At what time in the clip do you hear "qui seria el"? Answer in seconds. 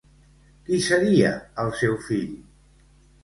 0.69-1.69